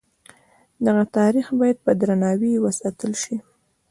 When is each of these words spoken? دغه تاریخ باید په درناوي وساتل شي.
دغه 0.85 1.03
تاریخ 1.17 1.45
باید 1.59 1.77
په 1.85 1.91
درناوي 2.01 2.53
وساتل 2.59 3.11
شي. 3.23 3.35